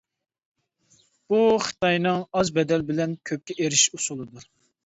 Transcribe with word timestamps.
بۇ 1.33 1.41
خىتاينىڭ 1.65 2.23
ئاز 2.31 2.53
بەدەل 2.57 2.87
بىلەن 2.89 3.15
كۆپكە 3.31 3.59
ئېرىشىش 3.59 3.87
ئۇسۇلىدۇر. 3.99 4.53